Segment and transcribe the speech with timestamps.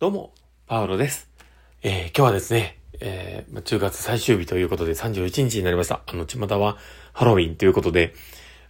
[0.00, 0.32] どうも、
[0.68, 1.28] パウロです。
[1.82, 6.02] えー今日はですね、えー10月最終日ということで31日になりました。
[6.06, 6.76] あの、巷は
[7.12, 8.14] ハロウィンということで、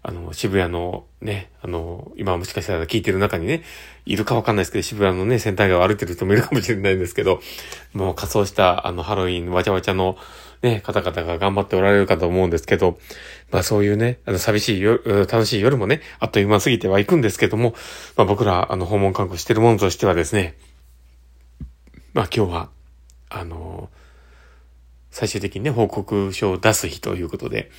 [0.03, 3.63] あの、渋谷のね、あの、今もしかしたら聞いてる中にね、
[4.07, 7.41] いるかわかんないですけど、渋谷のね、センター街を歩いてる人もいるかもしれないんですけど、
[7.93, 10.17] もう仮装したあの、ハロウィンわちゃわちゃの
[10.63, 12.99] ね、方々が頑張っておられるかと思うんですけど、
[13.51, 17.75] まあそういうね、あの、寂しい夜、楽しい夜もね、あっという間過ぎてはいくんですけども、
[18.17, 20.57] まあ僕ら、あの、訪問観光してるものとしてはですね、
[22.15, 22.71] まあ今日は、
[23.31, 23.91] あの
[25.11, 27.71] 最終的にね、報告書を出す日ということで、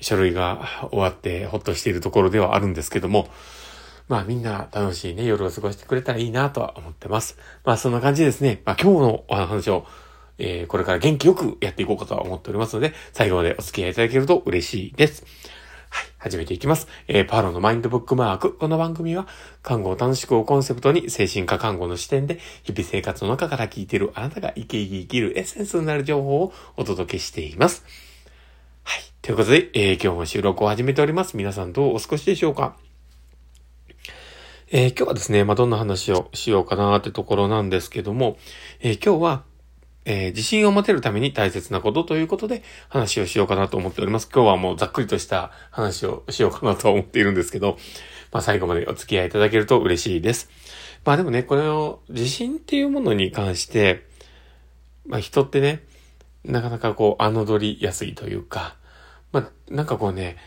[0.00, 3.28] 書類が終わってほっとしているところではあるんですけども、
[4.08, 7.38] まあみんな楽しいね、夜を過ごしてくれたらいいなとは思ってます。
[7.64, 9.86] まあそんな感じですね、まあ今日のお話を、
[10.38, 15.24] えーこれから元気よくやっていこうかとは思っておりますので、最後までお付き合いいただけると嬉しいです。
[15.90, 16.86] はい、始めていきます。
[17.06, 18.54] えーパーロのマインドブックマーク。
[18.56, 19.26] この番組は、
[19.62, 27.84] 看護を楽しくをコンセプトに、精神科看護の視点で、日々生活の中から聞いているあなたが生き生き生きるエッセンスになる情報をお届けしています。
[28.84, 29.02] はい。
[29.22, 31.36] ということで、えー今日も収録を始めております。
[31.36, 32.76] 皆さんどうお過ごしでしょうか？
[34.70, 38.36] えー今日はですね、まあ、どんな話をしようかなってところなんですけども、
[38.80, 39.44] えー今日は、
[40.10, 44.28] えー自信を持てるために大切なことということで話をしようかなと思っております。
[44.32, 47.76] 今日はもうざっくりとした話をしようかなと思っているんですけど、
[48.32, 50.48] まあ最後までお付き合いいただけると嬉しいです。
[51.04, 54.06] まあでもね、これを自信っていうものに関して、
[55.06, 55.84] まあ人ってね、
[56.42, 58.76] なかなかこう、侮りやすいというか、
[59.30, 60.38] まあなんかこうね、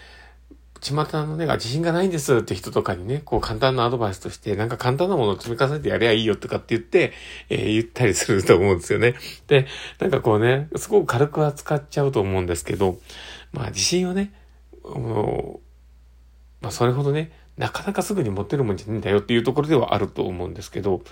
[0.82, 7.14] 巷のね、自信がないんですって人とかにね、こう簡単なアドバイスとして、なんか簡単なものを積み重ねてやればいいよとかって言って、
[7.50, 9.14] えー言ったりすると思うんですよね。
[9.48, 9.68] で、
[10.00, 12.98] なんかこうね、すごく軽く扱っちゃうと思うんですけど、
[13.54, 14.34] まあ自信をね、
[14.84, 15.72] もう
[16.62, 21.04] まあそれほどね、なかなかすぐに持ってるもんじゃねえんだよっていうところではあると思うんですけど、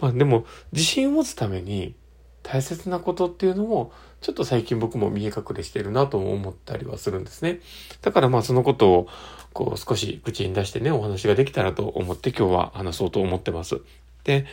[0.00, 1.96] まあでも自信を持つために
[2.44, 3.92] 大切なことっていうのも、
[4.22, 7.60] ちょっと最近僕も見え隠れしてるなと思ったりはするんですね。
[8.00, 9.08] だからまあそのことを
[9.52, 13.80] こう少し口に出してね、お話ができたらと思って今日は話そうと思ってます。
[14.24, 14.46] で、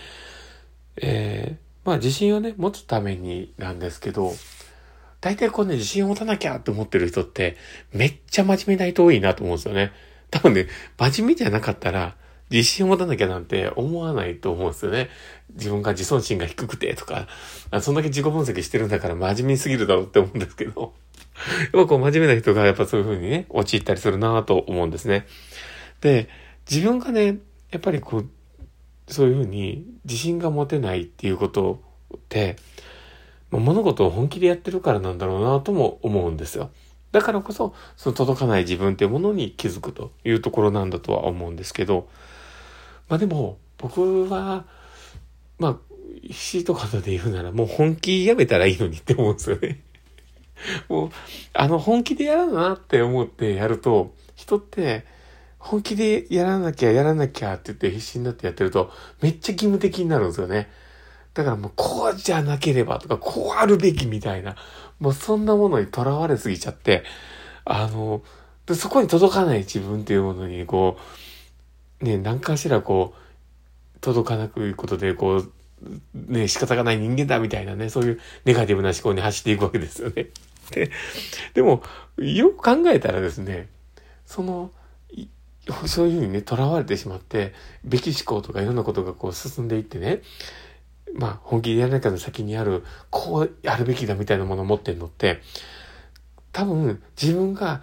[0.98, 4.34] えー、まあ自信をね、持つためになんですけど、
[5.22, 7.56] 大体こうね、自信を持たなきゃって思ってる人って、
[7.94, 9.92] めっちゃ真面目な人多いなと思うんですよね。
[10.32, 12.16] 多分ね、真面目じゃなかったら、
[12.50, 15.10] 自信を持たなきゃなんて思わないと思うんですよね。
[15.56, 17.28] 自分が自尊心が低くてとか、
[17.82, 20.94] そんだけ自己分析してるんだから真面目すぎるだろうって思うんですけど、
[21.62, 25.26] やっぱこう真面目な人がやっぱそういう風にね、陥ったりするなと思うんですね。
[26.02, 26.28] で、
[26.70, 27.38] 自分がね、
[27.72, 28.30] やっぱりこう、
[29.08, 31.82] そういう風に自信が持てないっていうこと
[32.16, 32.58] って、
[33.52, 36.70] 物事を本気でやってるからなんだろうなとも思うんですよ。
[37.12, 42.08] だからこそ、その届かない自分っていうものに気づくというところなんだとは思うんですけど、
[43.10, 44.66] まあでも、僕は、
[45.58, 45.78] まあ、
[46.24, 49.82] 一言で言うならもう本気やめたらいいのにって思うんですよね。
[50.90, 51.10] もう、
[51.54, 55.06] あの本気でやらなって思ってやると、人って
[55.58, 60.70] 本気でやらなきゃやらなきゃって言って必死になってやってると、めっちゃ義務的になるんですよね。
[61.34, 64.56] だからもうこうじゃなければとか、こうあるべきみたいな、
[65.00, 67.04] もうそんなものにとらわれすぎちゃって、
[67.66, 68.22] あの、
[68.66, 71.29] でそこに届かない自分っていうものに、こう、
[72.02, 75.52] ね、何かしらこう、届かなくいうことで、こう、
[76.14, 80.28] ね、仕方がない人間だみたいなね、そういうネガティブな思考に走っていくわけですよね。
[80.72, 80.92] で、
[81.54, 81.84] でも、
[82.18, 83.70] よく考えたらですね、
[84.26, 84.72] その、
[85.88, 90.22] そういうふうにね、囚われてしまって、べき思考とかいろんなことがこう進んでいってね、
[91.14, 95.42] まあ、本気でやらなきゃの先にある、こうやるべきだみたいなものを持ってるのって、
[96.52, 97.82] 多分、自分が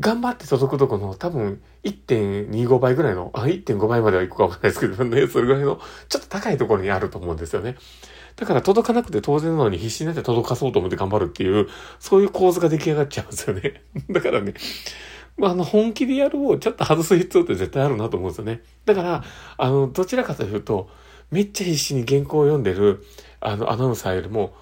[0.00, 7.76] 頑張って届くとこの多分1.25倍ぐらいの、あ、1.5倍まではいくかわかんないですけど ね、それぐらいのちょっと高いところにあると思うんですよね。
[8.36, 11.68] だから届かなくて当然なのに必死になって届かそうと思って頑張るっていう、
[11.98, 13.82] そういう構図が出来上がっちゃうんですよね。
[14.10, 14.54] だからね、
[15.36, 18.62] まあ、あの、本気でやるをちょっと外す必要って絶対あるなと思うんですよね。
[18.84, 19.24] だから、
[19.56, 20.88] あの、どちらかというと、
[21.30, 23.04] めっちゃ必死に原稿を読んでる、
[23.40, 24.54] あの、アナウンサーよりも、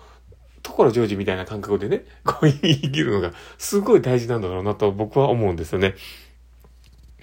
[0.62, 5.94] 所ジョージみたいな感覚でね、こう言い切るのがすごい大事なんだろうなと僕は思うんですよね。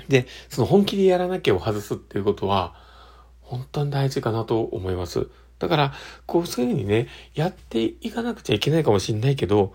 [0.07, 2.75] で、その本気でやらなきゃを外すっていうことは、
[3.41, 5.27] 本当に大事かなと思います。
[5.59, 5.93] だから、
[6.25, 9.73] こう、そういうふうにね、やっていかなくちゃいけないかもしれないけど、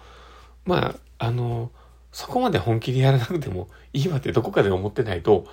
[0.64, 1.70] まあ、あの、
[2.12, 5.46] そこまで本気でやらなくてもいいわってどこかで思ってないと、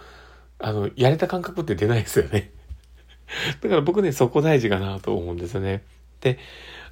[0.60, 2.52] あの、やれた感覚って出ないですよね。
[3.62, 5.84] だから僕ね、そこ大事かなと思うんですよね。
[6.22, 6.40] で、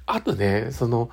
[0.06, 1.10] あとね、その、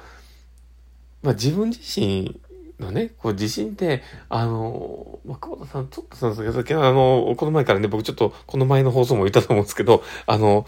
[1.24, 2.40] まあ、自分自身
[2.82, 10.66] のね、こう自信って、あの、ま、久保田さん、ちょっとそうですけど、あの、この前からね、僕ちょっと、この前の放送も言ったと思うんですけど、あの、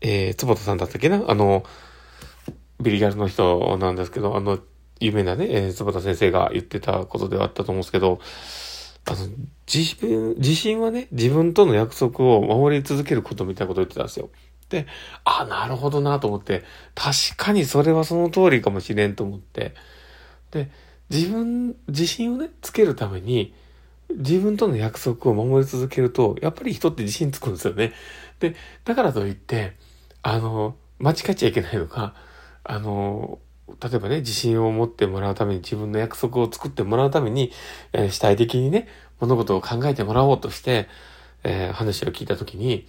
[0.00, 1.24] えー、坪田さんだったっけな？
[1.28, 1.64] あの、
[2.80, 4.58] ビリギャルの人なんですけど、あの、
[5.00, 8.20] 有名なね、えー、坪田先生が言ってたことではあったと思うんですけど、
[9.04, 9.16] あの、
[9.72, 14.30] 自分、自信はね、自分との約束を守り続けることみたいなことを言ってたんですよ。
[14.68, 14.86] で、
[15.24, 16.62] あ、なるほどなと思って、
[16.94, 19.74] 確かにそれはその通りかもしれんと思って、
[20.50, 20.70] で、
[21.12, 23.54] 自分、自信をね、つけるために、
[24.16, 27.92] 自分との約束を守り続けると、やっぱり人って自信つくんですよね。
[28.40, 29.74] で、だからといって、
[30.22, 32.14] あの、間違っちゃいけないのが、
[32.64, 33.38] あの、
[33.80, 37.52] 例えばね、自信を持ってもらうために自分の約束を作ってもらうために、
[37.92, 38.88] えー、主体的にね、
[39.20, 40.88] 物事を考えてもらおうとして、
[41.44, 42.86] えー、話を聞いたときに、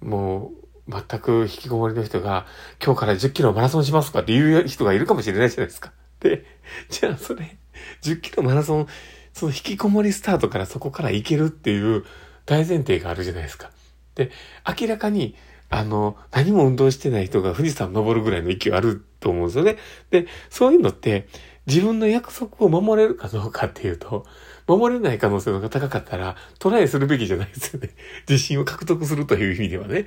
[0.00, 0.52] も
[0.88, 2.46] う、全く引きこもりの人が、
[2.84, 5.92] 今日から10キロマラソンしますかっていう人がいるかもしれないじゃないですか。
[6.20, 6.44] で、
[6.88, 7.56] じゃあそれ、
[8.02, 8.86] 10キロマラソン、
[9.32, 12.04] その引きこもりスタートからそこから行けるっていう
[12.46, 13.70] 大前提があるじゃないですか。
[14.14, 14.30] で、
[14.80, 15.34] 明らかに、
[15.68, 19.76] あの、何も運動してない人が富士山登るぐらいの勢いあると思うんですよね。
[20.10, 21.28] で、そういうのって、
[21.66, 24.24] 自分の約束を守れるかどうかっていうと、
[24.66, 27.90] 守れない可能性の方が高かったら、トライするべきじゃないですよね。
[28.28, 30.06] 自信を獲得するという意味ではね。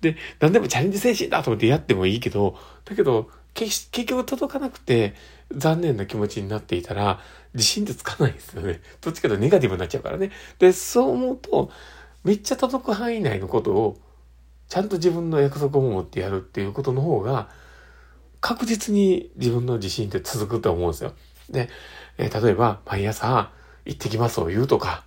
[0.00, 5.14] で、何でもチャレンジ精神だと思ってやってもいいけど、だけど、結局届かなくて
[5.52, 7.20] 残念な気持ちになっていたら、
[7.54, 8.80] 自信ってつかないですよね。
[9.00, 10.30] どっちかというとネガティブになっちゃうからね。
[10.58, 11.70] で、そう思うと、
[12.22, 14.00] めっちゃ届く範囲内のことを、
[14.68, 17.50] ちゃんと自分の約束を守ってやるっていうことの方が、
[18.40, 21.12] 確実に自分の自信って続くと思うんですよ。
[21.50, 21.68] で、
[22.18, 23.50] えー、例えば、毎朝、
[23.84, 25.04] 行ってきますを言うとか、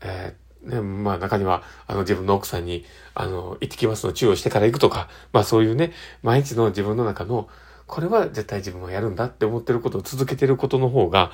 [0.00, 5.92] えー、ね、まあ中には、あの自分の奥さんに、あの、行ってきますの注意をしてから行くとか、まあそういうね、
[6.22, 7.48] 毎日の自分の中の、
[7.86, 11.32] これは絶対自分はやるんだって思ってることを続けてることの方が、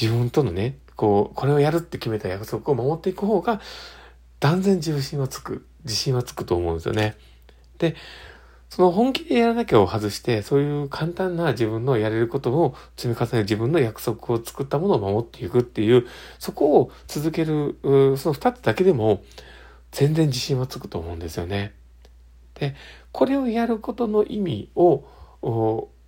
[0.00, 3.60] 自分とのね、こう、これをやるって決めた約束を守っていく方が、
[4.40, 7.16] 断然自信はつく、自信はつくと思うんですよね。
[7.78, 7.96] で、
[8.68, 16.06] その本気でやらなきゃを外して、そういう簡単な自分のやれることを積み重ねる自分の約束を作ったものを守っていくっていう、
[16.38, 17.78] そこを続ける、
[18.18, 19.22] その二つだけでも、
[19.90, 21.72] 全然自信はつくと思うんですよね。
[22.54, 22.74] で、
[23.10, 25.04] これをやることの意味を、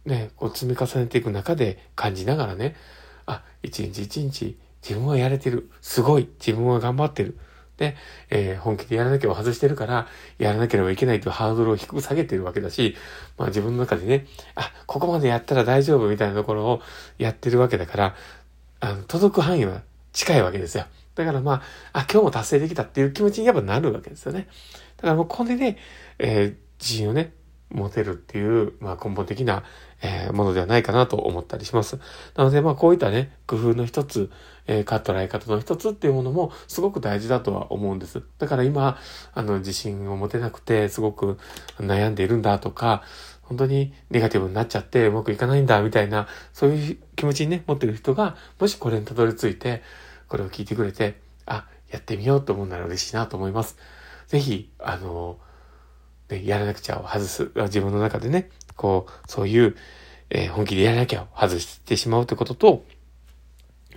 [0.04, 2.76] ね、こう積み重ねていく中で感じながらね、
[3.24, 5.70] あ、一日一日自分はやれてる。
[5.80, 6.28] すごい。
[6.38, 7.38] 自分は頑張ってる。
[7.80, 7.96] で、
[8.28, 10.06] えー、本気でやらなきゃを外してるから、
[10.38, 12.94] やらなければいけないというハードルを低く下げてるわけだし、
[13.38, 16.82] まあ自分の中でね、あ、ここまでやったら大丈夫みたいなところを
[17.16, 18.14] やってるわけだから、
[18.80, 19.80] あの、届く範囲は
[20.12, 20.84] 近いわけですよ。
[21.14, 21.62] だからま
[21.92, 24.46] あ、あ、今日も達成できたっていう気持ちにやっぱなるわけですよね。
[24.98, 25.78] だからもうこれで、
[26.18, 27.32] えー、自信をね、
[27.70, 29.64] 持てるっていう、まあ根本的な、
[30.02, 31.99] えー、ものではないかなと思ったりします。
[32.37, 34.31] なのでまあこういったね、工夫の一つ、
[34.67, 38.23] えー、カットライ方の一つっていうものもすごく大事だとは思うんです。
[38.38, 38.99] だから今、
[39.35, 41.38] あの、自信を持てなくてすごく
[41.79, 43.02] 悩んでいるんだとか、
[43.43, 49.82] 本当にネガティブになっちゃってうまくいかないんだみたいな、そういう気持ちにね、持ってる人が、もしこれにたどり着いて、
[50.29, 53.76] これを聞いてくれて、あ、やってみようと思うなら嬉しいなと思います。
[54.29, 55.38] ぜひ、あの、
[56.30, 57.50] ね、やらなくちゃを外す。
[57.54, 59.76] 自分の中でね、こう、そういう、
[60.30, 62.84] えー、本気でやらなきゃを外してしまうということと、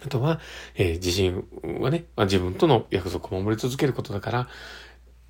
[0.05, 0.39] あとは、
[0.75, 1.47] えー、自信
[1.81, 4.47] はね、まあ、自分との約束を守り続けることだから、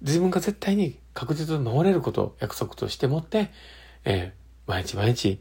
[0.02, 3.52] 自分が絶対に確実に守れることを約束としてもって、
[4.04, 5.40] えー、毎日毎日、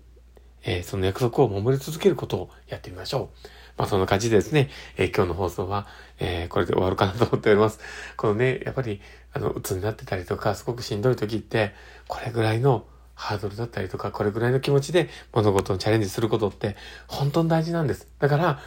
[0.65, 3.49] えー、その約束を守り続けることをやってみましょう。
[3.77, 5.87] まあそんな感じでですね、えー、今日の放送は、
[6.19, 7.81] えー、これで終わるかなと思っております。
[8.17, 9.01] このね、やっぱり、
[9.33, 11.75] あの、鬱になってたりとか、すごくしんどい時って、
[12.09, 18.09] これぐらいのハードルだったりとか、これぐらいの気持ちで物事にチャレンジすることって、本当に大事なんです。
[18.19, 18.61] だから、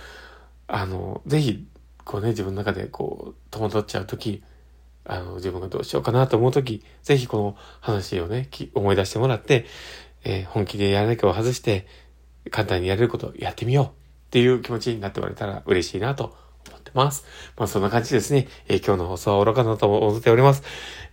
[0.68, 1.68] あの、ぜひ、
[2.04, 4.44] こうね、自分の中でこう、戸惑っちゃうとき、
[5.06, 9.66] あの、自分がどうしようかなと思うとき、ぜひこの話をね、思い出してもらって、
[10.24, 11.88] えー、本気でやらなきゃを外して、
[12.52, 13.90] 簡単にやれることをやってみようっ
[14.32, 16.36] ていう気持ちになってもらえたら嬉しいなと
[16.96, 17.26] ます。
[17.58, 18.48] まあそんな感じですね。
[18.68, 20.64] えー、今日の放送は愚かなと思っております。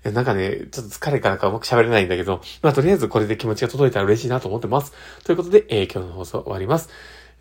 [0.04, 4.92] え、なんかね、ちょっと疲れからかうまく喋れないんだけど、まあとりあえずこれで気持ちが届いたら嬉しいなと思ってます。
[5.24, 6.88] ということで、えー、今日の放送終わります。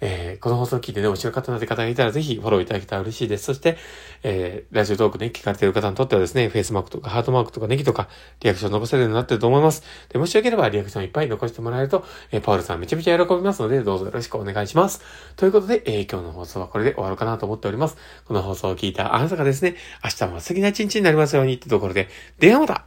[0.01, 3.45] えー、この放送を聞いてね、面白かったなって方がいたら、ぜひフォローいただけたら嬉しいです。
[3.45, 3.77] そして、
[4.23, 8.09] えー、ラジオトークね、聞かれている方にとってはですね、フェイスマークとかハートマークとかネギとか、
[8.41, 9.83] リアクション残せるようになってると思います。
[10.09, 15.01] で、もしよければリアクションいっぱい残してもらえると、えー、パウルさんめちゃめちゃ喜びますので、どうぞよろしくお願いします。
[15.35, 17.97] ということで、えー、今日の放送はこれで終わるかなと思っております。
[18.25, 22.85] この放送を聞いたあなたがですね、明日も素敵な一日になりますようにってところで、ではまた